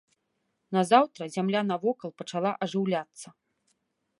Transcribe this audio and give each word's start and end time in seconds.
Назаўтра 0.77 1.27
зямля 1.35 1.61
навокал 1.73 2.11
пачала 2.23 2.51
ажыўляцца. 2.67 3.27